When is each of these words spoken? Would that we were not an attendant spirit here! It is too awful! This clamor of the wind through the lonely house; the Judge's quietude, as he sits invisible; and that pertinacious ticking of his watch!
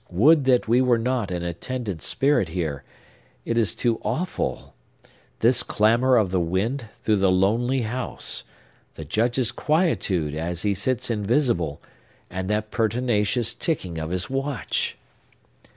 Would 0.09 0.45
that 0.45 0.67
we 0.67 0.81
were 0.81 0.97
not 0.97 1.29
an 1.29 1.43
attendant 1.43 2.01
spirit 2.01 2.49
here! 2.49 2.83
It 3.45 3.55
is 3.55 3.75
too 3.75 4.01
awful! 4.03 4.73
This 5.41 5.61
clamor 5.61 6.15
of 6.17 6.31
the 6.31 6.39
wind 6.39 6.87
through 7.03 7.17
the 7.17 7.29
lonely 7.29 7.81
house; 7.81 8.43
the 8.95 9.05
Judge's 9.05 9.51
quietude, 9.51 10.33
as 10.33 10.63
he 10.63 10.73
sits 10.73 11.11
invisible; 11.11 11.83
and 12.31 12.49
that 12.49 12.71
pertinacious 12.71 13.53
ticking 13.53 13.99
of 13.99 14.09
his 14.09 14.27
watch! 14.27 14.97